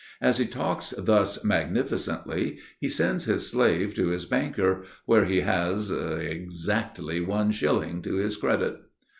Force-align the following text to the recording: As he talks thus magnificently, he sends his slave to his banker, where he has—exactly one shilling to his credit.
As 0.19 0.39
he 0.39 0.47
talks 0.47 0.95
thus 0.97 1.43
magnificently, 1.45 2.57
he 2.79 2.89
sends 2.89 3.25
his 3.25 3.47
slave 3.51 3.93
to 3.93 4.07
his 4.07 4.25
banker, 4.25 4.81
where 5.05 5.25
he 5.25 5.41
has—exactly 5.41 7.21
one 7.23 7.51
shilling 7.51 8.01
to 8.01 8.15
his 8.15 8.35
credit. 8.35 8.77